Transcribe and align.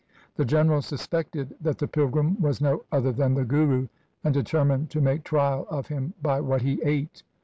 The 0.35 0.45
general 0.45 0.81
suspected 0.81 1.53
that 1.61 1.77
the 1.77 1.87
pilgrim 1.87 2.41
was 2.41 2.59
no 2.59 2.85
other 2.91 3.11
than 3.11 3.35
the 3.35 3.45
Guru, 3.45 3.87
and 4.23 4.33
determined 4.33 4.89
to 4.89 4.99
make 4.99 5.23
trial 5.23 5.67
of 5.69 5.89
him 5.89 6.15
by 6.23 6.41
what 6.41 6.63
he 6.63 6.81
ate. 6.81 7.21